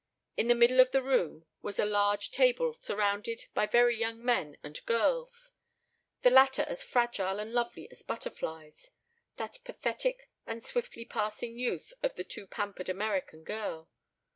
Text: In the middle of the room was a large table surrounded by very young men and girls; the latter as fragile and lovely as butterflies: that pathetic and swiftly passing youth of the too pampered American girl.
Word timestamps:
In 0.35 0.47
the 0.47 0.55
middle 0.55 0.79
of 0.79 0.89
the 0.89 1.03
room 1.03 1.45
was 1.61 1.77
a 1.77 1.85
large 1.85 2.31
table 2.31 2.75
surrounded 2.79 3.45
by 3.53 3.67
very 3.67 3.95
young 3.95 4.25
men 4.25 4.57
and 4.63 4.83
girls; 4.87 5.51
the 6.23 6.31
latter 6.31 6.63
as 6.63 6.81
fragile 6.81 7.37
and 7.39 7.53
lovely 7.53 7.87
as 7.91 8.01
butterflies: 8.01 8.89
that 9.35 9.59
pathetic 9.63 10.27
and 10.47 10.63
swiftly 10.63 11.05
passing 11.05 11.55
youth 11.59 11.93
of 12.01 12.15
the 12.15 12.23
too 12.23 12.47
pampered 12.47 12.89
American 12.89 13.43
girl. 13.43 13.89